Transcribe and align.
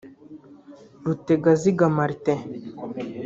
Rutegaziga 1.05 1.85
Martin 1.97 2.39